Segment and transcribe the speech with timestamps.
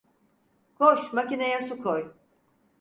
[0.75, 2.11] Koş, makineye su koy.